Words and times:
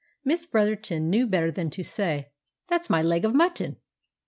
Miss 0.25 0.47
Bretherton 0.47 1.11
knew 1.11 1.27
better 1.27 1.51
than 1.51 1.69
to 1.69 1.83
say, 1.83 2.31
"That's 2.65 2.89
my 2.89 3.03
leg 3.03 3.23
of 3.23 3.35
mutton." 3.35 3.77